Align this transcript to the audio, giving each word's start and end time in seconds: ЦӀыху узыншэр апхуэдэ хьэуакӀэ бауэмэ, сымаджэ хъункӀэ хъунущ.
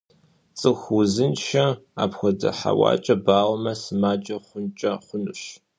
ЦӀыху 0.59 0.95
узыншэр 1.01 1.69
апхуэдэ 2.03 2.49
хьэуакӀэ 2.57 3.15
бауэмэ, 3.25 3.73
сымаджэ 3.81 4.37
хъункӀэ 4.45 4.91
хъунущ. 5.05 5.41